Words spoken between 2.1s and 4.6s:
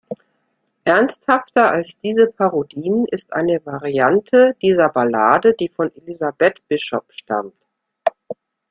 Parodien ist eine Variante